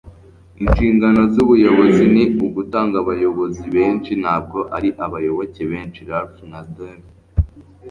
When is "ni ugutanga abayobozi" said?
2.13-3.63